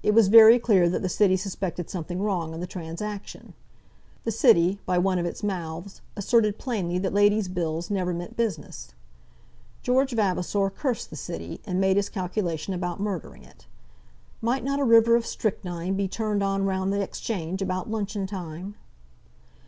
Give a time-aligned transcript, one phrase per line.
[0.00, 3.52] It was very clear that the City suspected something wrong in the transaction.
[4.22, 8.94] The City, by one of its mouths, asserted plainly that ladies' bills never meant business.
[9.82, 13.66] George Vavasor cursed the City, and made his calculation about murdering it.
[14.40, 18.76] Might not a river of strychnine be turned on round the Exchange about luncheon time?